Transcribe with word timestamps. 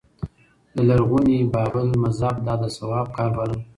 د 0.75 0.77
لرغوني 0.89 1.37
بابل 1.53 1.87
مذهب 2.03 2.35
دا 2.47 2.53
د 2.63 2.65
ثواب 2.77 3.07
کار 3.17 3.29
باله 3.37 3.57